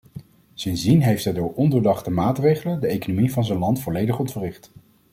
Sindsdien 0.53 1.01
heeft 1.01 1.23
hij 1.23 1.33
door 1.33 1.53
ondoordachte 1.53 2.11
maatregelen 2.11 2.81
de 2.81 2.87
economie 2.87 3.33
van 3.33 3.45
zijn 3.45 3.59
land 3.59 3.81
volledig 3.81 4.19
ontwricht. 4.19 4.71